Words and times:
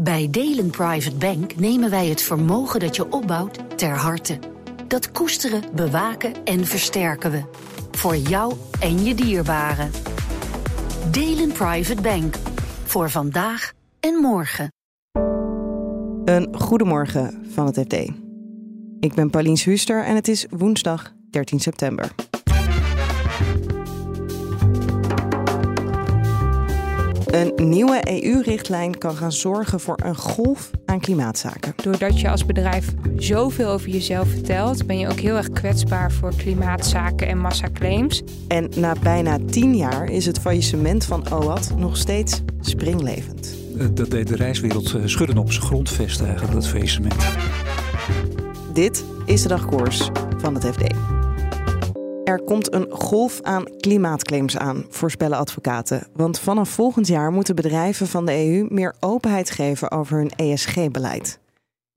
Bij 0.00 0.28
Delen 0.30 0.70
Private 0.70 1.16
Bank 1.16 1.56
nemen 1.56 1.90
wij 1.90 2.06
het 2.06 2.22
vermogen 2.22 2.80
dat 2.80 2.96
je 2.96 3.12
opbouwt 3.12 3.78
ter 3.78 3.90
harte. 3.90 4.38
Dat 4.88 5.12
koesteren, 5.12 5.62
bewaken 5.74 6.44
en 6.44 6.66
versterken 6.66 7.30
we. 7.30 7.42
Voor 7.90 8.16
jou 8.16 8.54
en 8.80 9.04
je 9.04 9.14
dierbaren. 9.14 9.90
Delen 11.10 11.52
Private 11.52 12.02
Bank. 12.02 12.36
Voor 12.84 13.10
vandaag 13.10 13.72
en 14.00 14.14
morgen. 14.14 14.72
Een 16.24 16.48
goedemorgen 16.58 17.46
van 17.50 17.66
het 17.66 17.78
FD. 17.78 17.92
Ik 19.00 19.14
ben 19.14 19.30
Paulien 19.30 19.58
Huster 19.64 20.04
en 20.04 20.14
het 20.14 20.28
is 20.28 20.46
woensdag 20.50 21.12
13 21.30 21.60
september. 21.60 22.14
Een 27.28 27.52
nieuwe 27.68 28.22
EU-richtlijn 28.22 28.98
kan 28.98 29.16
gaan 29.16 29.32
zorgen 29.32 29.80
voor 29.80 29.98
een 30.04 30.16
golf 30.16 30.70
aan 30.84 31.00
klimaatzaken. 31.00 31.72
Doordat 31.76 32.20
je 32.20 32.30
als 32.30 32.46
bedrijf 32.46 32.94
zoveel 33.16 33.68
over 33.68 33.88
jezelf 33.88 34.28
vertelt, 34.28 34.86
ben 34.86 34.98
je 34.98 35.08
ook 35.08 35.18
heel 35.18 35.36
erg 35.36 35.50
kwetsbaar 35.50 36.12
voor 36.12 36.34
klimaatzaken 36.36 37.28
en 37.28 37.38
massaclaims. 37.38 38.22
En 38.48 38.70
na 38.76 38.94
bijna 39.02 39.38
tien 39.50 39.76
jaar 39.76 40.10
is 40.10 40.26
het 40.26 40.38
faillissement 40.38 41.04
van 41.04 41.32
OAT 41.32 41.72
nog 41.76 41.96
steeds 41.96 42.40
springlevend. 42.60 43.56
Dat 43.90 44.10
deed 44.10 44.28
de 44.28 44.36
reiswereld 44.36 44.94
eh, 44.94 45.02
schudden 45.04 45.38
op 45.38 45.52
zijn 45.52 45.64
grondvesten 45.64 46.26
eigenlijk, 46.26 46.54
dat 46.54 46.68
faillissement. 46.68 47.26
Dit 48.72 49.04
is 49.24 49.42
de 49.42 49.48
dagkoers 49.48 50.10
van 50.38 50.54
het 50.54 50.64
FD. 50.64 51.17
Er 52.28 52.42
komt 52.42 52.72
een 52.72 52.90
golf 52.90 53.42
aan 53.42 53.64
klimaatclaims 53.76 54.56
aan, 54.56 54.84
voorspellen 54.88 55.38
advocaten. 55.38 56.06
Want 56.12 56.40
vanaf 56.40 56.68
volgend 56.68 57.06
jaar 57.06 57.32
moeten 57.32 57.54
bedrijven 57.54 58.06
van 58.06 58.26
de 58.26 58.32
EU 58.32 58.66
meer 58.68 58.94
openheid 59.00 59.50
geven 59.50 59.90
over 59.90 60.16
hun 60.16 60.30
ESG-beleid. 60.36 61.38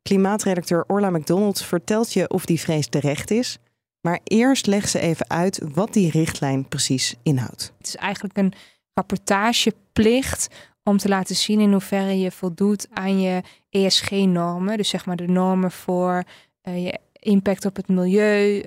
Klimaatredacteur 0.02 0.84
Orla 0.88 1.10
McDonald 1.10 1.62
vertelt 1.62 2.14
je 2.14 2.30
of 2.30 2.46
die 2.46 2.60
vrees 2.60 2.88
terecht 2.88 3.32
is. 3.32 3.58
Maar 4.02 4.20
eerst 4.24 4.66
legt 4.66 4.90
ze 4.90 5.00
even 5.00 5.30
uit 5.30 5.62
wat 5.74 5.94
die 5.94 6.12
richtlijn 6.12 6.68
precies 6.68 7.16
inhoudt. 7.24 7.74
Het 7.78 7.88
is 7.88 7.96
eigenlijk 7.96 8.38
een 8.38 8.54
rapportageplicht 8.94 10.48
om 10.84 10.98
te 10.98 11.10
laten 11.10 11.36
zien 11.36 11.60
in 11.60 11.72
hoeverre 11.72 12.20
je 12.20 12.32
voldoet 12.32 12.88
aan 12.94 13.22
je 13.22 13.42
ESG-normen. 13.70 14.78
Dus 14.78 14.90
zeg 14.90 15.06
maar 15.06 15.16
de 15.16 15.28
normen 15.28 15.72
voor 15.72 16.24
uh, 16.64 16.84
je 16.84 17.00
impact 17.22 17.66
op 17.66 17.76
het 17.76 17.88
milieu, 17.88 18.64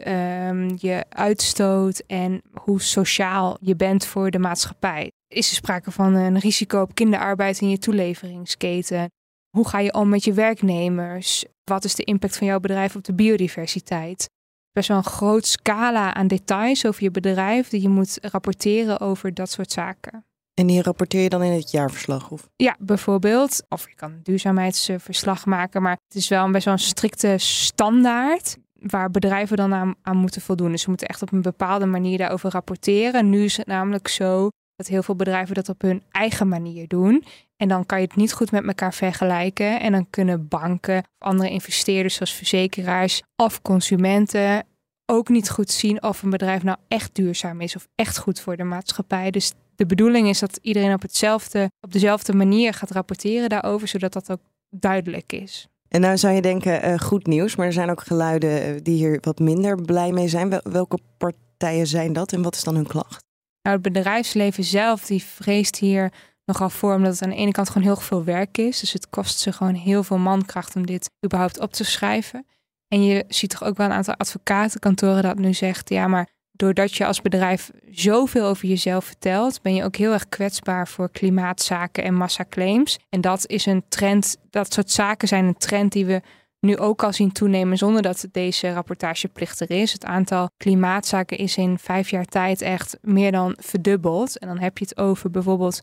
um, 0.49 0.75
je 0.77 1.05
uitstoot 1.09 2.03
en 2.07 2.43
hoe 2.53 2.81
sociaal 2.81 3.57
je 3.61 3.77
bent 3.77 4.07
voor 4.07 4.31
de 4.31 4.39
maatschappij. 4.39 5.11
Is 5.29 5.51
er 5.51 5.57
sprake 5.57 5.91
van 5.91 6.15
een 6.15 6.39
risico 6.39 6.81
op 6.81 6.95
kinderarbeid 6.95 7.61
in 7.61 7.69
je 7.69 7.79
toeleveringsketen? 7.79 9.11
Hoe 9.51 9.69
ga 9.69 9.79
je 9.79 9.93
om 9.93 10.09
met 10.09 10.25
je 10.25 10.33
werknemers? 10.33 11.45
Wat 11.65 11.85
is 11.85 11.95
de 11.95 12.05
impact 12.05 12.37
van 12.37 12.47
jouw 12.47 12.61
bedrijf 12.61 12.97
op 12.97 13.05
de 13.05 13.15
biodiversiteit? 13.15 14.29
Best 14.73 14.89
wel 14.89 14.97
een 14.97 15.05
groot 15.05 15.47
scala 15.47 16.15
aan 16.15 16.27
details 16.27 16.87
over 16.87 17.03
je 17.03 17.11
bedrijf 17.11 17.69
die 17.69 17.83
je 17.83 17.89
moet 17.89 18.19
rapporteren 18.21 19.01
over 19.01 19.35
dat 19.35 19.51
soort 19.51 19.73
zaken. 19.73 20.25
En 20.55 20.67
die 20.67 20.83
rapporteer 20.83 21.23
je 21.23 21.29
dan 21.29 21.43
in 21.43 21.53
het 21.53 21.71
jaarverslag? 21.71 22.31
Of? 22.31 22.49
Ja, 22.57 22.77
bijvoorbeeld. 22.79 23.65
Of 23.69 23.89
je 23.89 23.95
kan 23.95 24.13
een 24.13 24.23
duurzaamheidsverslag 24.23 25.47
maken. 25.47 25.83
Maar 25.83 25.99
het 26.09 26.17
is 26.17 26.29
wel 26.29 26.51
best 26.51 26.65
wel 26.65 26.75
een 26.75 26.81
strikte 26.81 27.35
standaard 27.39 28.57
waar 28.73 29.11
bedrijven 29.11 29.57
dan 29.57 29.75
aan, 29.75 29.95
aan 30.03 30.17
moeten 30.17 30.41
voldoen. 30.41 30.71
Dus 30.71 30.83
ze 30.83 30.89
moeten 30.89 31.07
echt 31.07 31.23
op 31.23 31.33
een 31.33 31.43
bepaalde 31.43 31.87
manier 31.87 32.19
daarover 32.19 32.51
rapporteren. 32.51 33.31
Nu 33.31 33.45
is 33.45 33.57
het 33.57 33.67
namelijk 33.67 34.09
zo 34.09 34.49
dat 34.77 34.87
heel 34.87 35.03
veel 35.03 35.17
bedrijven 35.17 35.55
dat 35.55 35.69
op 35.69 35.81
hun 35.81 36.03
eigen 36.11 36.49
manier 36.49 36.89
doen. 36.89 37.25
En 37.57 37.69
dan 37.69 37.87
kan 37.87 38.01
je 38.01 38.07
het 38.07 38.17
niet 38.17 38.33
goed 38.33 38.51
met 38.51 38.67
elkaar 38.67 38.95
vergelijken. 38.95 39.81
En 39.81 39.93
dan 39.93 40.11
kunnen 40.11 40.49
banken 40.49 40.99
of 40.99 41.29
andere 41.29 41.51
investeerders 41.51 42.15
zoals 42.15 42.33
verzekeraars 42.33 43.23
of 43.37 43.63
consumenten 43.63 44.67
ook 45.07 45.29
niet 45.29 45.51
goed 45.51 45.71
zien 45.71 46.03
of 46.03 46.23
een 46.23 46.31
bedrijf 46.31 46.63
nou 46.63 46.79
echt 46.89 47.15
duurzaam 47.15 47.61
is 47.61 47.77
of 47.77 47.89
echt 47.95 48.19
goed 48.19 48.41
voor 48.41 48.57
de 48.57 48.65
maatschappij. 48.65 49.31
Dus 49.31 49.53
de 49.77 49.87
bedoeling 49.87 50.29
is 50.29 50.39
dat 50.39 50.59
iedereen 50.63 50.93
op, 50.93 51.03
hetzelfde, 51.03 51.71
op 51.81 51.93
dezelfde 51.93 52.35
manier 52.35 52.75
gaat 52.75 52.91
rapporteren 52.91 53.49
daarover, 53.49 53.89
zodat 53.89 54.13
dat 54.13 54.31
ook 54.31 54.41
duidelijk 54.71 55.33
is. 55.33 55.69
En 55.89 56.01
nou 56.01 56.19
zou 56.19 56.35
je 56.35 56.43
denken, 56.43 56.89
uh, 56.89 56.99
goed 56.99 57.27
nieuws, 57.27 57.57
maar 57.57 57.67
er 57.67 57.73
zijn 57.73 57.91
ook 57.91 58.03
geluiden 58.03 58.63
eh, 58.63 58.75
die 58.83 58.97
hier 58.97 59.19
wat 59.21 59.39
minder 59.39 59.83
blij 59.83 60.13
mee 60.13 60.29
zijn. 60.29 60.61
Welke 60.63 60.99
partijen 61.19 61.87
zijn 61.87 62.13
dat 62.13 62.33
en 62.33 62.43
wat 62.43 62.55
is 62.55 62.65
dan 62.65 62.75
hun 62.75 62.87
klacht? 62.87 63.25
Nou, 63.63 63.77
het 63.77 63.93
bedrijfsleven 63.93 64.65
zelf 64.65 65.07
die 65.07 65.23
vreest 65.23 65.77
hier 65.77 66.13
nogal 66.45 66.71
voor, 66.71 66.95
omdat 66.95 67.13
het 67.13 67.23
aan 67.23 67.31
de 67.31 67.37
ene 67.37 67.51
kant 67.51 67.69
gewoon 67.69 67.87
heel 67.87 67.97
veel 67.97 68.25
werk 68.25 68.59
is. 68.59 68.81
Dus 68.81 68.93
het 68.93 69.11
kost 69.11 69.39
ze 69.39 69.53
gewoon 69.53 69.75
heel 69.75 70.03
veel 70.03 70.19
mankracht 70.19 70.77
om 70.77 70.87
dit 70.87 71.11
überhaupt 71.25 71.61
op 71.61 71.73
te 71.73 71.85
schrijven. 71.85 72.47
En 72.89 73.05
je 73.05 73.25
ziet 73.29 73.51
toch 73.51 73.65
ook 73.65 73.77
wel 73.77 73.87
een 73.87 73.93
aantal 73.93 74.15
advocatenkantoren 74.15 75.23
dat 75.23 75.39
nu 75.39 75.55
zegt, 75.55 75.89
ja, 75.89 76.07
maar 76.07 76.29
doordat 76.57 76.95
je 76.95 77.07
als 77.07 77.23
bedrijf 77.23 77.71
zoveel 77.91 78.47
over 78.47 78.69
jezelf 78.69 79.05
vertelt, 79.05 79.63
ben 79.63 79.75
je 79.75 79.85
ook 79.85 79.97
heel 79.97 80.13
erg 80.13 80.29
kwetsbaar 80.29 80.89
voor 80.89 81.11
klimaatzaken 81.11 82.05
en 82.05 82.15
massaclaims. 82.15 82.99
En 83.09 83.21
dat 83.21 83.47
is 83.47 83.67
een 83.67 83.85
trend, 83.89 84.37
dat 84.51 84.73
soort 84.73 84.91
zaken 84.91 85.29
zijn 85.29 85.45
een 85.45 85.57
trend 85.57 85.93
die 85.93 86.07
we 86.07 86.23
nu 86.61 86.79
ook 86.79 87.03
al 87.03 87.13
zien 87.13 87.33
toenemen 87.33 87.79
zonder 87.79 88.03
dat 88.03 88.27
deze 88.33 88.73
rapportageplicht 88.73 89.61
er 89.61 89.71
is. 89.71 89.93
Het 89.93 90.05
aantal 90.05 90.51
klimaatzaken 90.57 91.39
is 91.39 91.57
in 91.57 91.79
vijf 91.79 92.11
jaar 92.11 92.25
tijd 92.25 92.63
echt 92.63 92.99
meer 93.01 93.33
dan 93.33 93.57
verdubbeld. 93.61 94.39
En 94.39 94.49
dan 94.49 94.59
heb 94.59 94.79
je 94.79 94.85
het 94.85 94.99
over 94.99 95.31
bijvoorbeeld 95.31 95.81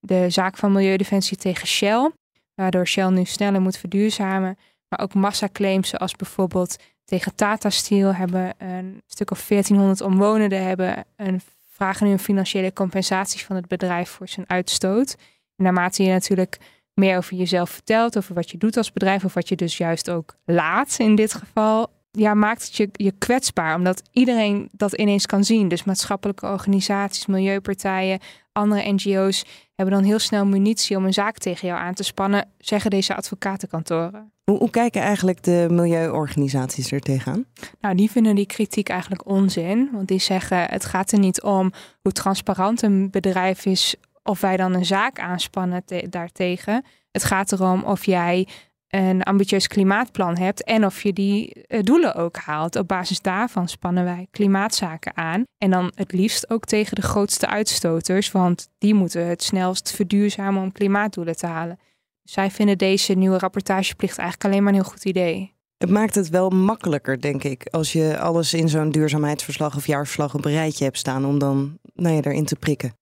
de 0.00 0.30
zaak 0.30 0.56
van 0.56 0.72
Milieudefensie 0.72 1.36
tegen 1.36 1.66
Shell, 1.66 2.10
waardoor 2.54 2.86
Shell 2.86 3.08
nu 3.08 3.24
sneller 3.24 3.60
moet 3.60 3.76
verduurzamen. 3.76 4.58
Maar 4.88 5.00
ook 5.00 5.14
massaclaims 5.14 5.88
zoals 5.88 6.16
bijvoorbeeld 6.16 6.76
tegen 7.08 7.34
Tata 7.34 7.70
Steel 7.70 8.14
hebben 8.14 8.54
een 8.58 9.02
stuk 9.06 9.30
of 9.30 9.46
1400 9.48 10.00
omwonenden 10.00 10.62
hebben 10.62 11.04
een, 11.16 11.40
vragen 11.70 12.06
nu 12.06 12.12
een 12.12 12.18
financiële 12.18 12.72
compensatie 12.72 13.44
van 13.44 13.56
het 13.56 13.68
bedrijf 13.68 14.10
voor 14.10 14.28
zijn 14.28 14.48
uitstoot. 14.48 15.16
En 15.56 15.64
naarmate 15.64 16.02
je 16.02 16.10
natuurlijk 16.10 16.58
meer 16.94 17.16
over 17.16 17.36
jezelf 17.36 17.70
vertelt, 17.70 18.16
over 18.16 18.34
wat 18.34 18.50
je 18.50 18.58
doet 18.58 18.76
als 18.76 18.92
bedrijf, 18.92 19.24
of 19.24 19.34
wat 19.34 19.48
je 19.48 19.56
dus 19.56 19.76
juist 19.76 20.10
ook 20.10 20.36
laat 20.44 20.96
in 20.98 21.14
dit 21.14 21.34
geval, 21.34 21.90
ja, 22.18 22.34
maakt 22.34 22.62
het 22.62 22.76
je, 22.76 22.88
je 22.92 23.12
kwetsbaar, 23.18 23.74
omdat 23.74 24.02
iedereen 24.12 24.68
dat 24.72 24.92
ineens 24.92 25.26
kan 25.26 25.44
zien. 25.44 25.68
Dus 25.68 25.84
maatschappelijke 25.84 26.46
organisaties, 26.46 27.26
milieupartijen, 27.26 28.18
andere 28.52 28.92
NGO's 28.92 29.44
hebben 29.74 29.94
dan 29.94 30.04
heel 30.04 30.18
snel 30.18 30.46
munitie 30.46 30.96
om 30.96 31.04
een 31.04 31.12
zaak 31.12 31.38
tegen 31.38 31.68
jou 31.68 31.80
aan 31.80 31.94
te 31.94 32.02
spannen, 32.02 32.48
zeggen 32.58 32.90
deze 32.90 33.14
advocatenkantoren. 33.14 34.32
Hoe, 34.44 34.58
hoe 34.58 34.70
kijken 34.70 35.02
eigenlijk 35.02 35.42
de 35.42 35.66
milieuorganisaties 35.70 36.92
er 36.92 37.00
tegenaan? 37.00 37.44
Nou, 37.80 37.94
die 37.94 38.10
vinden 38.10 38.34
die 38.34 38.46
kritiek 38.46 38.88
eigenlijk 38.88 39.26
onzin. 39.26 39.90
Want 39.92 40.08
die 40.08 40.18
zeggen: 40.18 40.64
het 40.70 40.84
gaat 40.84 41.12
er 41.12 41.18
niet 41.18 41.42
om 41.42 41.72
hoe 42.00 42.12
transparant 42.12 42.82
een 42.82 43.10
bedrijf 43.10 43.66
is 43.66 43.96
of 44.22 44.40
wij 44.40 44.56
dan 44.56 44.74
een 44.74 44.86
zaak 44.86 45.20
aanspannen 45.20 45.82
daartegen. 46.10 46.84
Het 47.10 47.24
gaat 47.24 47.52
erom 47.52 47.84
of 47.84 48.04
jij 48.04 48.48
een 48.88 49.22
ambitieus 49.22 49.66
klimaatplan 49.66 50.38
hebt 50.38 50.64
en 50.64 50.84
of 50.84 51.02
je 51.02 51.12
die 51.12 51.52
eh, 51.52 51.82
doelen 51.82 52.14
ook 52.14 52.36
haalt. 52.36 52.76
Op 52.76 52.88
basis 52.88 53.20
daarvan 53.20 53.68
spannen 53.68 54.04
wij 54.04 54.26
klimaatzaken 54.30 55.16
aan. 55.16 55.42
En 55.58 55.70
dan 55.70 55.92
het 55.94 56.12
liefst 56.12 56.50
ook 56.50 56.64
tegen 56.64 56.94
de 56.94 57.02
grootste 57.02 57.46
uitstoters, 57.46 58.32
want 58.32 58.68
die 58.78 58.94
moeten 58.94 59.26
het 59.26 59.42
snelst 59.42 59.92
verduurzamen 59.92 60.62
om 60.62 60.72
klimaatdoelen 60.72 61.36
te 61.36 61.46
halen. 61.46 61.78
Zij 62.22 62.50
vinden 62.50 62.78
deze 62.78 63.12
nieuwe 63.12 63.38
rapportageplicht 63.38 64.18
eigenlijk 64.18 64.48
alleen 64.48 64.64
maar 64.64 64.72
een 64.72 64.80
heel 64.80 64.90
goed 64.90 65.04
idee. 65.04 65.56
Het 65.78 65.90
maakt 65.90 66.14
het 66.14 66.28
wel 66.28 66.50
makkelijker, 66.50 67.20
denk 67.20 67.44
ik, 67.44 67.66
als 67.70 67.92
je 67.92 68.18
alles 68.18 68.54
in 68.54 68.68
zo'n 68.68 68.90
duurzaamheidsverslag 68.90 69.76
of 69.76 69.86
jaarverslag 69.86 70.34
op 70.34 70.44
een 70.44 70.52
rijtje 70.52 70.84
hebt 70.84 70.98
staan 70.98 71.24
om 71.24 71.38
dan 71.38 71.78
nou 71.94 72.14
ja, 72.14 72.20
erin 72.22 72.44
te 72.44 72.56
prikken. 72.56 72.97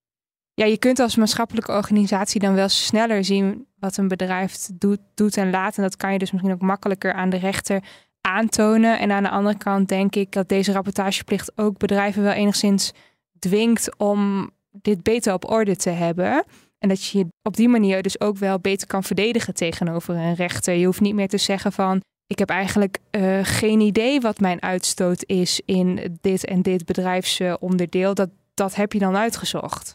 Ja, 0.59 0.65
je 0.65 0.79
kunt 0.79 0.99
als 0.99 1.17
maatschappelijke 1.17 1.73
organisatie 1.73 2.41
dan 2.41 2.55
wel 2.55 2.69
sneller 2.69 3.25
zien 3.25 3.67
wat 3.79 3.97
een 3.97 4.09
bedrijf 4.09 4.69
doet, 4.73 4.99
doet 5.15 5.37
en 5.37 5.51
laat. 5.51 5.77
En 5.77 5.83
dat 5.83 5.97
kan 5.97 6.13
je 6.13 6.19
dus 6.19 6.31
misschien 6.31 6.53
ook 6.53 6.61
makkelijker 6.61 7.13
aan 7.13 7.31
de 7.31 7.37
rechter 7.37 7.83
aantonen. 8.21 8.99
En 8.99 9.13
aan 9.13 9.23
de 9.23 9.29
andere 9.29 9.59
kant 9.59 9.89
denk 9.89 10.15
ik 10.15 10.33
dat 10.33 10.49
deze 10.49 10.73
rapportageplicht 10.73 11.53
ook 11.59 11.79
bedrijven 11.79 12.23
wel 12.23 12.33
enigszins 12.33 12.93
dwingt 13.39 13.97
om 13.97 14.51
dit 14.71 15.03
beter 15.03 15.33
op 15.33 15.51
orde 15.51 15.77
te 15.77 15.91
hebben. 15.91 16.45
En 16.79 16.89
dat 16.89 17.05
je 17.05 17.19
je 17.19 17.27
op 17.43 17.57
die 17.57 17.69
manier 17.69 18.03
dus 18.03 18.21
ook 18.21 18.37
wel 18.37 18.59
beter 18.59 18.87
kan 18.87 19.03
verdedigen 19.05 19.55
tegenover 19.55 20.15
een 20.15 20.35
rechter. 20.35 20.75
Je 20.75 20.87
hoeft 20.87 21.01
niet 21.01 21.15
meer 21.15 21.29
te 21.29 21.39
zeggen 21.39 21.73
van 21.73 22.01
ik 22.27 22.39
heb 22.39 22.51
eigenlijk 22.51 22.99
uh, 23.11 23.39
geen 23.43 23.81
idee 23.81 24.21
wat 24.21 24.41
mijn 24.41 24.63
uitstoot 24.63 25.25
is 25.27 25.61
in 25.65 26.19
dit 26.21 26.45
en 26.45 26.63
dit 26.63 26.85
bedrijfsonderdeel. 26.85 28.15
Dat, 28.15 28.31
dat 28.55 28.75
heb 28.75 28.93
je 28.93 28.99
dan 28.99 29.17
uitgezocht. 29.17 29.95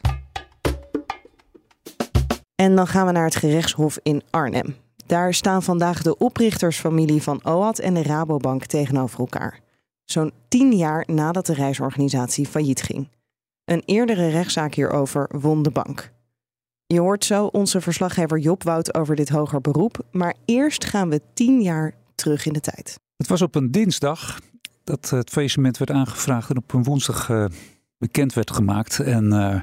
En 2.62 2.76
dan 2.76 2.86
gaan 2.86 3.06
we 3.06 3.12
naar 3.12 3.24
het 3.24 3.36
gerechtshof 3.36 3.98
in 4.02 4.22
Arnhem. 4.30 4.76
Daar 5.06 5.34
staan 5.34 5.62
vandaag 5.62 6.02
de 6.02 6.18
oprichtersfamilie 6.18 7.22
van 7.22 7.44
OAT 7.44 7.78
en 7.78 7.94
de 7.94 8.02
Rabobank 8.02 8.64
tegenover 8.64 9.18
elkaar. 9.18 9.60
Zo'n 10.04 10.32
tien 10.48 10.72
jaar 10.76 11.04
nadat 11.06 11.46
de 11.46 11.54
reisorganisatie 11.54 12.46
failliet 12.46 12.82
ging. 12.82 13.08
Een 13.64 13.82
eerdere 13.84 14.28
rechtszaak 14.28 14.74
hierover 14.74 15.30
won 15.40 15.62
de 15.62 15.70
bank. 15.70 16.12
Je 16.86 17.00
hoort 17.00 17.24
zo 17.24 17.46
onze 17.46 17.80
verslaggever 17.80 18.38
Job 18.38 18.62
Wout 18.62 18.94
over 18.94 19.16
dit 19.16 19.28
hoger 19.28 19.60
beroep. 19.60 19.98
Maar 20.10 20.34
eerst 20.44 20.84
gaan 20.84 21.08
we 21.08 21.20
tien 21.34 21.62
jaar 21.62 21.94
terug 22.14 22.46
in 22.46 22.52
de 22.52 22.60
tijd. 22.60 23.00
Het 23.16 23.28
was 23.28 23.42
op 23.42 23.54
een 23.54 23.70
dinsdag 23.70 24.40
dat 24.84 25.10
het 25.10 25.30
faillissement 25.30 25.78
werd 25.78 25.90
aangevraagd 25.90 26.50
en 26.50 26.56
op 26.56 26.72
een 26.72 26.84
woensdag 26.84 27.28
uh, 27.28 27.44
bekend 27.98 28.34
werd 28.34 28.50
gemaakt. 28.50 29.00
En 29.00 29.24
uh, 29.24 29.60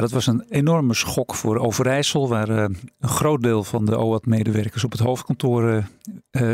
dat 0.00 0.10
was 0.10 0.26
een 0.26 0.44
enorme 0.48 0.94
schok 0.94 1.34
voor 1.34 1.58
Overijssel, 1.58 2.28
waar 2.28 2.48
uh, 2.48 2.64
een 3.00 3.08
groot 3.08 3.42
deel 3.42 3.64
van 3.64 3.84
de 3.84 3.98
OAT-medewerkers 3.98 4.84
op 4.84 4.92
het 4.92 5.00
hoofdkantoor 5.00 5.88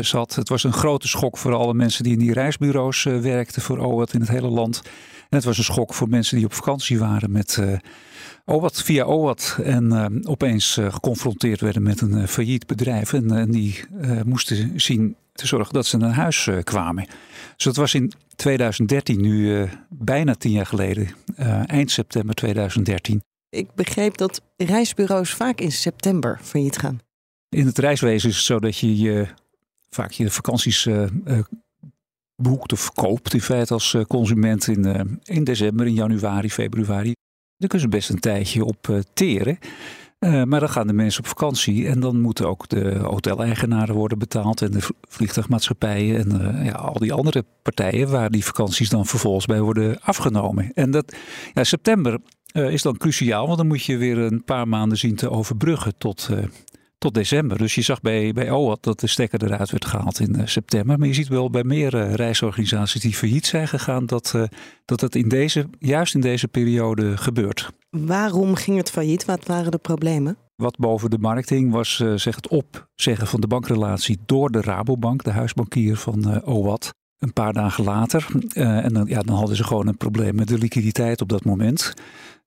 zat. 0.01 0.35
Het 0.35 0.49
was 0.49 0.63
een 0.63 0.73
grote 0.73 1.07
schok 1.07 1.37
voor 1.37 1.53
alle 1.53 1.73
mensen 1.73 2.03
die 2.03 2.13
in 2.13 2.19
die 2.19 2.33
reisbureaus 2.33 3.03
werkten 3.03 3.61
voor 3.61 3.79
OAT 3.79 4.13
in 4.13 4.19
het 4.19 4.29
hele 4.29 4.47
land. 4.47 4.81
En 5.29 5.37
het 5.37 5.43
was 5.43 5.57
een 5.57 5.63
schok 5.63 5.93
voor 5.93 6.09
mensen 6.09 6.35
die 6.35 6.45
op 6.45 6.53
vakantie 6.53 6.99
waren 6.99 7.31
met 7.31 7.59
OWAT 8.45 8.81
via 8.81 9.03
OWAT. 9.03 9.57
En 9.63 10.27
opeens 10.27 10.79
geconfronteerd 10.89 11.61
werden 11.61 11.83
met 11.83 12.01
een 12.01 12.27
failliet 12.27 12.67
bedrijf. 12.67 13.13
En, 13.13 13.31
en 13.31 13.51
die 13.51 13.83
moesten 14.25 14.79
zien 14.79 15.15
te 15.33 15.47
zorgen 15.47 15.73
dat 15.73 15.85
ze 15.85 15.97
naar 15.97 16.13
huis 16.13 16.49
kwamen. 16.63 17.05
Dus 17.55 17.65
dat 17.65 17.75
was 17.75 17.93
in 17.93 18.11
2013, 18.35 19.21
nu 19.21 19.67
bijna 19.89 20.35
tien 20.35 20.51
jaar 20.51 20.65
geleden, 20.65 21.07
eind 21.65 21.91
september 21.91 22.35
2013. 22.35 23.21
Ik 23.51 23.73
begreep 23.75 24.17
dat 24.17 24.41
reisbureaus 24.57 25.33
vaak 25.33 25.59
in 25.59 25.71
september 25.71 26.39
failliet 26.41 26.77
gaan. 26.77 26.99
In 27.49 27.65
het 27.65 27.77
reiswezen 27.77 28.29
is 28.29 28.35
het 28.35 28.45
zo 28.45 28.59
dat 28.59 28.77
je, 28.77 28.97
je 28.97 29.27
vaak 29.89 30.11
je 30.11 30.29
vakanties 30.29 30.87
boekt 32.35 32.73
of 32.73 32.91
koopt 32.91 33.33
in 33.33 33.41
feite 33.41 33.73
als 33.73 33.97
consument 34.07 34.67
in, 34.67 35.19
in 35.23 35.43
december, 35.43 35.85
in 35.85 35.93
januari, 35.93 36.49
februari. 36.49 37.13
Daar 37.57 37.69
kunnen 37.69 37.89
ze 37.89 37.97
best 37.97 38.09
een 38.09 38.19
tijdje 38.19 38.65
op 38.65 38.87
uh, 38.87 38.99
teren. 39.13 39.57
Maar 40.19 40.59
dan 40.59 40.69
gaan 40.69 40.87
de 40.87 40.93
mensen 40.93 41.21
op 41.21 41.27
vakantie 41.27 41.87
en 41.87 41.99
dan 41.99 42.21
moeten 42.21 42.47
ook 42.47 42.67
de 42.67 42.97
hoteleigenaren 42.97 43.95
worden 43.95 44.19
betaald 44.19 44.61
en 44.61 44.71
de 44.71 44.87
vliegtuigmaatschappijen 45.07 46.17
en 46.17 46.63
ja, 46.65 46.71
al 46.71 46.99
die 46.99 47.13
andere 47.13 47.45
partijen 47.61 48.09
waar 48.09 48.29
die 48.29 48.45
vakanties 48.45 48.89
dan 48.89 49.05
vervolgens 49.05 49.45
bij 49.45 49.61
worden 49.61 50.01
afgenomen. 50.01 50.73
En 50.73 50.91
dat, 50.91 51.15
ja, 51.53 51.63
september 51.63 52.19
is 52.51 52.81
dan 52.81 52.97
cruciaal, 52.97 53.45
want 53.45 53.57
dan 53.57 53.67
moet 53.67 53.83
je 53.83 53.97
weer 53.97 54.17
een 54.17 54.43
paar 54.43 54.67
maanden 54.67 54.97
zien 54.97 55.15
te 55.15 55.29
overbruggen 55.29 55.97
tot, 55.97 56.29
tot 57.01 57.13
december. 57.13 57.57
Dus 57.57 57.75
je 57.75 57.81
zag 57.81 58.01
bij, 58.01 58.33
bij 58.33 58.51
OWAT 58.51 58.83
dat 58.83 58.99
de 58.99 59.07
stekker 59.07 59.43
eruit 59.43 59.71
werd 59.71 59.85
gehaald 59.85 60.19
in 60.19 60.39
uh, 60.39 60.45
september. 60.45 60.99
Maar 60.99 61.07
je 61.07 61.13
ziet 61.13 61.27
wel 61.27 61.49
bij 61.49 61.63
meer 61.63 61.93
uh, 61.93 62.13
reisorganisaties 62.13 63.01
die 63.01 63.13
failliet 63.13 63.45
zijn 63.45 63.67
gegaan, 63.67 64.05
dat, 64.05 64.33
uh, 64.35 64.43
dat 64.85 65.01
het 65.01 65.15
in 65.15 65.29
deze, 65.29 65.69
juist 65.79 66.15
in 66.15 66.21
deze 66.21 66.47
periode 66.47 67.17
gebeurt. 67.17 67.69
Waarom 67.89 68.55
ging 68.55 68.77
het 68.77 68.91
failliet? 68.91 69.25
Wat 69.25 69.45
waren 69.45 69.71
de 69.71 69.77
problemen? 69.77 70.37
Wat 70.55 70.77
boven 70.77 71.09
de 71.09 71.17
markt 71.17 71.49
hing 71.49 71.71
was 71.71 71.95
zeg 72.15 72.35
het 72.35 72.47
opzeggen 72.47 73.27
van 73.27 73.41
de 73.41 73.47
bankrelatie 73.47 74.17
door 74.25 74.51
de 74.51 74.61
Rabobank, 74.61 75.23
de 75.23 75.31
huisbankier 75.31 75.95
van 75.97 76.43
OWAT. 76.43 76.93
Een 77.19 77.33
paar 77.33 77.53
dagen 77.53 77.83
later. 77.83 78.27
en 78.53 78.93
dan, 78.93 79.07
ja, 79.07 79.21
dan 79.21 79.35
hadden 79.35 79.55
ze 79.55 79.63
gewoon 79.63 79.87
een 79.87 79.97
probleem 79.97 80.35
met 80.35 80.47
de 80.47 80.57
liquiditeit 80.57 81.21
op 81.21 81.29
dat 81.29 81.45
moment. 81.45 81.93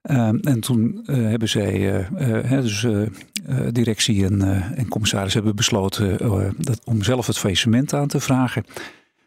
Ehm, 0.04 0.36
en 0.36 0.60
toen 0.60 1.04
uh, 1.06 1.16
hebben 1.16 1.48
zij, 1.48 2.06
uh, 2.18 2.50
dus 2.50 2.86
directie 3.72 4.24
en, 4.24 4.42
en, 4.76 4.88
commissaris 4.88 5.34
hebben 5.34 5.56
besloten 5.56 6.18
dat, 6.58 6.80
om 6.84 7.02
zelf 7.02 7.26
het 7.26 7.38
faillissement 7.38 7.92
aan 7.92 8.08
te 8.08 8.20
vragen. 8.20 8.64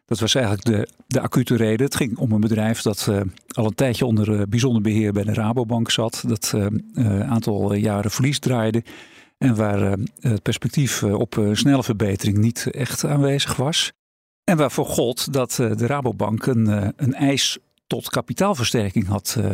Dat 0.05 0.19
was 0.19 0.35
eigenlijk 0.35 0.65
de, 0.65 0.87
de 1.07 1.21
acute 1.21 1.55
reden. 1.55 1.85
Het 1.85 1.95
ging 1.95 2.17
om 2.17 2.31
een 2.31 2.39
bedrijf 2.39 2.81
dat 2.81 3.11
al 3.47 3.65
een 3.65 3.75
tijdje 3.75 4.05
onder 4.05 4.49
bijzonder 4.49 4.81
beheer 4.81 5.13
bij 5.13 5.23
de 5.23 5.33
Rabobank 5.33 5.91
zat. 5.91 6.23
Dat 6.27 6.53
een 6.93 7.23
aantal 7.23 7.73
jaren 7.73 8.11
verlies 8.11 8.39
draaide. 8.39 8.83
En 9.37 9.55
waar 9.55 9.97
het 10.19 10.41
perspectief 10.41 11.03
op 11.03 11.49
snelle 11.51 11.83
verbetering 11.83 12.37
niet 12.37 12.67
echt 12.71 13.05
aanwezig 13.05 13.55
was. 13.55 13.91
En 14.43 14.57
waarvoor 14.57 14.85
gold 14.85 15.33
dat 15.33 15.51
de 15.51 15.87
Rabobank 15.87 16.45
een, 16.45 16.93
een 16.95 17.13
eis 17.13 17.59
tot 17.87 18.09
kapitaalversterking 18.09 19.07
had 19.07 19.35
uh, 19.39 19.45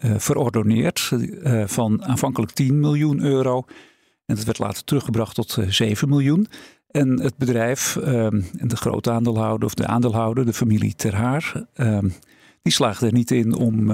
verordoneerd 0.00 1.10
uh, 1.12 1.66
van 1.66 2.04
aanvankelijk 2.04 2.52
10 2.52 2.80
miljoen 2.80 3.20
euro. 3.20 3.64
En 4.26 4.34
dat 4.34 4.44
werd 4.44 4.58
later 4.58 4.84
teruggebracht 4.84 5.34
tot 5.34 5.56
7 5.68 6.06
eh, 6.06 6.14
miljoen. 6.14 6.46
En 6.90 7.20
het 7.20 7.36
bedrijf 7.36 7.96
ehm, 7.96 8.40
en 8.58 8.68
de 8.68 8.76
grote 8.76 9.10
aandeelhouder, 9.10 9.66
of 9.66 9.74
de 9.74 9.86
aandeelhouder, 9.86 10.46
de 10.46 10.52
familie 10.52 10.94
Ter 10.94 11.14
Haar, 11.14 11.66
ehm, 11.74 12.08
die 12.62 12.72
slaagde 12.72 13.06
er 13.06 13.12
niet 13.12 13.30
in 13.30 13.54
om 13.54 13.90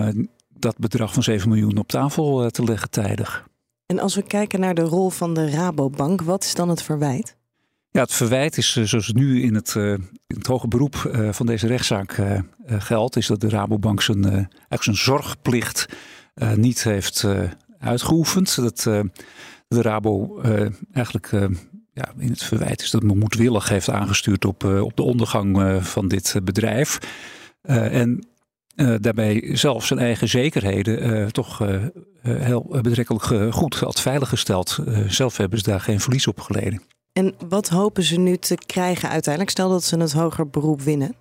dat 0.48 0.78
bedrag 0.78 1.12
van 1.12 1.22
7 1.22 1.48
miljoen 1.48 1.76
op 1.76 1.88
tafel 1.88 2.50
te 2.50 2.64
leggen 2.64 2.90
tijdig. 2.90 3.48
En 3.86 3.98
als 3.98 4.14
we 4.14 4.22
kijken 4.22 4.60
naar 4.60 4.74
de 4.74 4.82
rol 4.82 5.10
van 5.10 5.34
de 5.34 5.50
Rabobank, 5.50 6.22
wat 6.22 6.44
is 6.44 6.54
dan 6.54 6.68
het 6.68 6.82
verwijt? 6.82 7.35
Ja, 7.96 8.02
het 8.02 8.12
verwijt 8.12 8.56
is 8.56 8.72
zoals 8.72 9.06
het 9.06 9.16
nu 9.16 9.42
in 9.42 9.54
het, 9.54 9.74
in 9.74 10.36
het 10.36 10.46
hoge 10.46 10.68
beroep 10.68 10.94
van 11.30 11.46
deze 11.46 11.66
rechtszaak 11.66 12.20
geldt, 12.66 13.16
is 13.16 13.26
dat 13.26 13.40
de 13.40 13.48
Rabobank 13.48 14.02
zijn, 14.02 14.24
eigenlijk 14.24 14.82
zijn 14.82 14.96
zorgplicht 14.96 15.88
niet 16.54 16.82
heeft 16.82 17.26
uitgeoefend. 17.78 18.56
Dat 18.56 18.80
de 19.68 19.82
Rabo 19.82 20.40
eigenlijk 20.92 21.30
ja, 21.92 22.12
in 22.18 22.30
het 22.30 22.42
verwijt 22.42 22.82
is 22.82 22.90
dat 22.90 23.02
men 23.02 23.18
moedwillig 23.18 23.68
heeft 23.68 23.90
aangestuurd 23.90 24.44
op, 24.44 24.64
op 24.64 24.96
de 24.96 25.02
ondergang 25.02 25.78
van 25.86 26.08
dit 26.08 26.34
bedrijf. 26.44 26.98
en 27.70 28.28
daarbij 29.00 29.50
zelf 29.52 29.86
zijn 29.86 29.98
eigen 29.98 30.28
zekerheden 30.28 31.32
toch 31.32 31.58
heel 32.22 32.78
betrekkelijk 32.82 33.54
goed 33.54 33.74
had 33.74 34.00
veiliggesteld. 34.00 34.78
zelf 35.08 35.36
hebben 35.36 35.58
ze 35.58 35.64
daar 35.64 35.80
geen 35.80 36.00
verlies 36.00 36.26
op 36.26 36.40
geleden. 36.40 36.82
En 37.16 37.34
wat 37.48 37.68
hopen 37.68 38.02
ze 38.02 38.18
nu 38.18 38.36
te 38.36 38.54
krijgen 38.66 39.08
uiteindelijk? 39.08 39.52
Stel 39.52 39.68
dat 39.68 39.84
ze 39.84 39.98
het 39.98 40.12
hoger 40.12 40.50
beroep 40.50 40.80
winnen. 40.80 41.14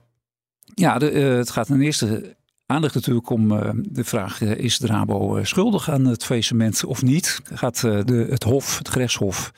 Ja, 0.73 0.97
de, 0.97 1.11
uh, 1.11 1.37
het 1.37 1.49
gaat 1.49 1.67
ten 1.67 1.81
eerste 1.81 2.35
aandacht 2.65 2.93
natuurlijk 2.93 3.29
om 3.29 3.51
uh, 3.51 3.69
de 3.75 4.03
vraag: 4.03 4.41
uh, 4.41 4.57
is 4.57 4.77
de 4.77 4.87
Rabo 4.87 5.43
schuldig 5.43 5.89
aan 5.89 6.05
het 6.05 6.25
faillissement 6.25 6.83
of 6.83 7.01
niet? 7.01 7.41
Gaat 7.53 7.81
de, 7.81 8.27
het 8.29 8.43
Hof, 8.43 8.77
het 8.77 8.89
gerechtshof, 8.89 9.51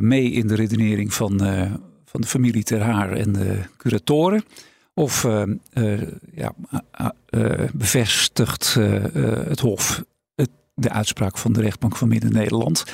mee 0.00 0.30
in 0.30 0.46
de 0.46 0.54
redenering 0.54 1.14
van, 1.14 1.38
van 2.04 2.20
de 2.20 2.26
familie 2.26 2.62
Ter 2.62 2.80
Haar 2.82 3.12
en 3.12 3.32
de 3.32 3.58
curatoren? 3.76 4.44
Of 4.94 5.26
ja, 6.34 6.54
bevestigt 7.72 8.74
het 9.48 9.60
Hof 9.60 10.04
de 10.74 10.90
uitspraak 10.90 11.38
van 11.38 11.52
de 11.52 11.60
rechtbank 11.60 11.96
van 11.96 12.08
Midden-Nederland? 12.08 12.84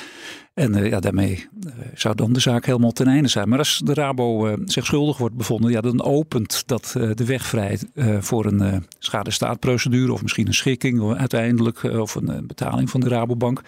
En 0.53 0.77
uh, 0.77 0.89
ja, 0.89 0.99
daarmee 0.99 1.47
uh, 1.65 1.73
zou 1.93 2.15
dan 2.15 2.33
de 2.33 2.39
zaak 2.39 2.65
helemaal 2.65 2.91
ten 2.91 3.07
einde 3.07 3.27
zijn. 3.27 3.49
Maar 3.49 3.57
als 3.57 3.81
de 3.83 3.93
Rabo 3.93 4.47
uh, 4.47 4.53
zich 4.65 4.85
schuldig 4.85 5.17
wordt 5.17 5.35
bevonden, 5.35 5.71
ja, 5.71 5.81
dan 5.81 6.03
opent 6.03 6.63
dat 6.67 6.91
de 6.93 7.25
weg 7.25 7.45
vrij 7.45 7.79
voor 8.19 8.45
een 8.45 8.85
schadestaatprocedure 8.99 10.13
of 10.13 10.21
misschien 10.21 10.47
een 10.47 10.53
schikking 10.53 11.15
uiteindelijk 11.15 11.83
of 11.83 12.15
een 12.15 12.47
betaling 12.47 12.89
van 12.89 12.99
de 12.99 13.07
Rabobank. 13.07 13.61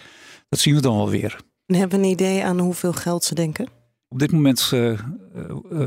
Dat 0.49 0.59
zien 0.59 0.75
we 0.75 0.81
dan 0.81 0.95
wel 0.95 1.09
weer. 1.09 1.39
En 1.65 1.75
hebben 1.75 1.99
we 1.99 2.05
een 2.05 2.11
idee 2.11 2.43
aan 2.43 2.59
hoeveel 2.59 2.93
geld 2.93 3.23
ze 3.23 3.35
denken? 3.35 3.82
Op 4.13 4.19
dit 4.19 4.31
moment 4.31 4.71
uh, 4.73 4.91
uh, 4.91 4.97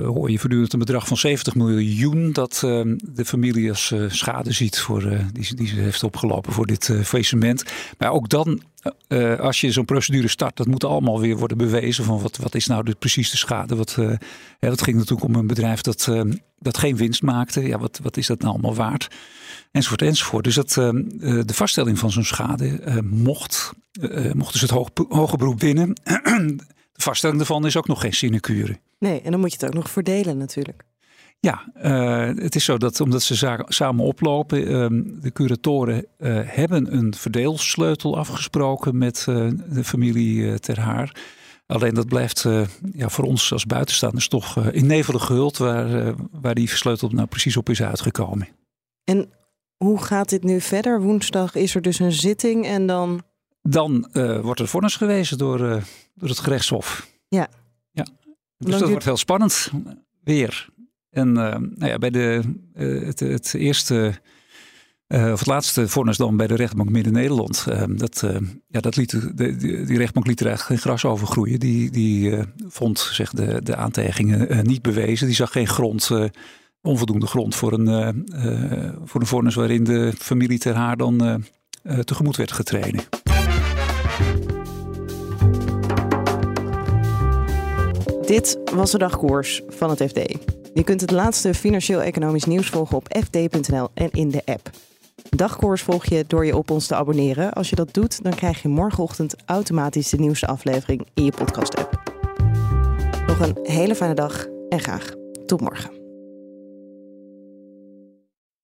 hoor 0.06 0.30
je 0.30 0.38
voortdurend 0.38 0.72
een 0.72 0.78
bedrag 0.78 1.06
van 1.06 1.16
70 1.16 1.54
miljoen 1.54 2.32
dat 2.32 2.58
de 3.02 3.24
familie 3.24 3.68
als 3.68 3.94
schade 4.08 4.52
ziet 4.52 4.78
voor, 4.78 5.00
die, 5.32 5.54
die, 5.54 5.66
ze 5.66 5.74
heeft 5.74 6.02
opgelopen 6.02 6.52
voor 6.52 6.66
dit 6.66 6.92
faillissement. 7.04 7.64
Maar 7.98 8.10
ook 8.10 8.28
dan, 8.28 8.62
als 9.38 9.60
je 9.60 9.72
zo'n 9.72 9.84
procedure 9.84 10.28
start, 10.28 10.56
dat 10.56 10.66
moet 10.66 10.84
allemaal 10.84 11.20
weer 11.20 11.36
worden 11.36 11.56
bewezen 11.56 12.04
van 12.04 12.20
wat, 12.20 12.36
wat 12.36 12.54
is 12.54 12.66
nou 12.66 12.84
de, 12.84 12.94
precies 12.94 13.30
de 13.30 13.36
schade. 13.36 13.76
Wat, 13.76 13.96
ja, 14.60 14.68
dat 14.68 14.82
ging 14.82 14.96
natuurlijk 14.96 15.28
om 15.28 15.34
een 15.34 15.46
bedrijf 15.46 15.80
dat, 15.80 16.10
dat 16.58 16.78
geen 16.78 16.96
winst 16.96 17.22
maakte. 17.22 17.60
Ja, 17.60 17.78
wat, 17.78 18.00
wat 18.02 18.16
is 18.16 18.26
dat 18.26 18.40
nou 18.40 18.52
allemaal 18.52 18.74
waard? 18.74 19.08
Enzovoort, 19.72 20.02
enzovoort. 20.02 20.44
Dus 20.44 20.54
dat, 20.54 20.72
de 20.72 21.54
vaststelling 21.54 21.98
van 21.98 22.10
zo'n 22.10 22.24
schade 22.24 23.00
mocht, 23.04 23.72
mocht 24.32 24.52
dus 24.52 24.60
het 24.60 24.70
hoog, 24.70 24.88
hoge 25.08 25.36
beroep 25.36 25.60
winnen. 25.60 25.92
De 26.96 27.02
vaststelling 27.02 27.38
daarvan 27.38 27.66
is 27.66 27.76
ook 27.76 27.86
nog 27.86 28.00
geen 28.00 28.14
sinecure. 28.14 28.78
Nee, 28.98 29.20
en 29.20 29.30
dan 29.30 29.40
moet 29.40 29.52
je 29.52 29.56
het 29.60 29.66
ook 29.66 29.74
nog 29.74 29.90
verdelen 29.90 30.38
natuurlijk. 30.38 30.84
Ja, 31.40 31.72
uh, 31.82 32.42
het 32.42 32.54
is 32.54 32.64
zo 32.64 32.78
dat 32.78 33.00
omdat 33.00 33.22
ze 33.22 33.58
samen 33.68 34.04
oplopen, 34.04 34.70
uh, 34.70 35.04
de 35.20 35.32
curatoren 35.32 36.06
uh, 36.18 36.40
hebben 36.44 36.96
een 36.96 37.14
verdeelsleutel 37.14 38.18
afgesproken 38.18 38.98
met 38.98 39.26
uh, 39.28 39.50
de 39.68 39.84
familie 39.84 40.58
Ter 40.58 40.80
Haar. 40.80 41.16
Alleen 41.66 41.94
dat 41.94 42.08
blijft 42.08 42.44
ja, 42.92 43.08
voor 43.08 43.24
ons 43.24 43.52
als 43.52 43.66
buitenstaanders 43.66 44.28
toch 44.28 44.70
in 44.70 44.86
nevelen 44.86 45.20
gehuld 45.20 45.56
waar, 45.56 46.14
waar 46.32 46.54
die 46.54 46.68
sleutel 46.68 47.08
nou 47.08 47.26
precies 47.26 47.56
op 47.56 47.68
is 47.68 47.82
uitgekomen. 47.82 48.48
En 49.04 49.30
hoe 49.76 50.02
gaat 50.02 50.28
dit 50.28 50.44
nu 50.44 50.60
verder? 50.60 51.00
Woensdag 51.00 51.54
is 51.54 51.74
er 51.74 51.82
dus 51.82 51.98
een 51.98 52.12
zitting 52.12 52.66
en 52.66 52.86
dan 52.86 53.22
dan 53.68 54.08
uh, 54.12 54.40
wordt 54.40 54.60
er 54.60 54.68
vonnis 54.68 54.96
gewezen 54.96 55.38
door, 55.38 55.60
uh, 55.60 55.82
door 56.14 56.28
het 56.28 56.38
gerechtshof. 56.38 57.08
Ja. 57.28 57.48
ja. 57.92 58.06
Dus 58.58 58.78
dat 58.78 58.88
wordt 58.88 59.04
heel 59.04 59.16
spannend 59.16 59.70
weer. 60.24 60.68
En 61.10 61.28
uh, 61.28 61.34
nou 61.34 61.86
ja, 61.86 61.98
bij 61.98 62.10
de, 62.10 62.42
het, 62.72 63.20
het 63.20 63.54
eerste 63.54 64.20
Uh, 65.08 65.32
of 65.32 65.38
het 65.38 65.48
laatste 65.48 65.88
vonnis 65.88 66.16
dan 66.16 66.36
bij 66.36 66.46
de 66.46 66.54
rechtbank 66.54 66.90
Midden-Nederland. 66.90 67.66
Uh, 67.68 67.82
dat, 67.88 68.22
uh, 68.24 68.36
ja, 68.68 68.80
dat 68.80 68.96
liet, 68.96 69.36
de, 69.36 69.56
die, 69.56 69.98
rechtbank 69.98 70.26
liet 70.26 70.40
er 70.40 70.46
eigenlijk 70.46 70.80
geen 70.80 70.90
gras 70.90 71.04
over 71.04 71.26
groeien. 71.26 71.60
Die, 71.60 71.90
die 71.90 72.36
vond 72.68 72.98
zeg, 72.98 73.30
de, 73.30 73.62
de 73.62 73.76
aantijgingen 73.76 74.66
niet 74.66 74.82
bewezen. 74.82 75.26
Die 75.26 75.36
zag 75.36 75.52
geen 75.52 75.68
grond, 75.68 76.10
onvoldoende 76.80 77.26
grond 77.26 77.54
voor 77.54 77.72
een, 77.72 78.26
voor 79.04 79.20
een 79.20 79.26
vonnis 79.26 79.54
waarin 79.54 79.84
de 79.84 80.12
familie 80.18 80.58
ter 80.58 80.74
haar 80.74 80.96
dan 80.96 81.44
tegemoet 82.04 82.36
werd 82.36 82.52
getreden. 82.52 83.00
Dit 88.26 88.58
was 88.74 88.90
de 88.90 88.98
dagkoers 88.98 89.62
van 89.68 89.90
het 89.90 90.02
FD. 90.02 90.36
Je 90.74 90.84
kunt 90.84 91.00
het 91.00 91.10
laatste 91.10 91.54
financieel-economisch 91.54 92.44
nieuws 92.44 92.68
volgen 92.68 92.96
op 92.96 93.16
fd.nl 93.24 93.88
en 93.94 94.10
in 94.10 94.30
de 94.30 94.42
app. 94.44 94.70
Dagkoers 95.30 95.82
volg 95.82 96.04
je 96.04 96.24
door 96.26 96.46
je 96.46 96.56
op 96.56 96.70
ons 96.70 96.86
te 96.86 96.94
abonneren. 96.94 97.52
Als 97.52 97.70
je 97.70 97.76
dat 97.76 97.94
doet, 97.94 98.22
dan 98.22 98.34
krijg 98.34 98.62
je 98.62 98.68
morgenochtend 98.68 99.34
automatisch 99.44 100.08
de 100.08 100.16
nieuwste 100.16 100.46
aflevering 100.46 101.06
in 101.14 101.24
je 101.24 101.30
podcast-app. 101.30 102.02
Nog 103.26 103.40
een 103.40 103.58
hele 103.62 103.94
fijne 103.94 104.14
dag 104.14 104.46
en 104.68 104.80
graag 104.80 105.14
tot 105.46 105.60
morgen. 105.60 105.90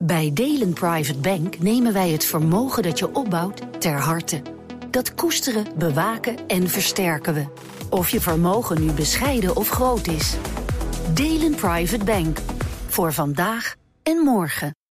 Bij 0.04 0.30
Delen 0.34 0.72
Private 0.72 1.18
Bank 1.18 1.58
nemen 1.58 1.92
wij 1.92 2.10
het 2.10 2.24
vermogen 2.24 2.82
dat 2.82 2.98
je 2.98 3.14
opbouwt 3.14 3.80
ter 3.80 3.98
harte. 3.98 4.42
Dat 4.90 5.14
koesteren, 5.14 5.66
bewaken 5.78 6.36
en 6.46 6.68
versterken 6.68 7.34
we. 7.34 7.46
Of 7.92 8.08
je 8.08 8.20
vermogen 8.20 8.80
nu 8.80 8.92
bescheiden 8.92 9.56
of 9.56 9.68
groot 9.68 10.06
is. 10.06 10.36
Delen 11.14 11.54
Private 11.54 12.04
Bank. 12.04 12.38
Voor 12.86 13.12
vandaag 13.12 13.74
en 14.02 14.16
morgen. 14.16 14.76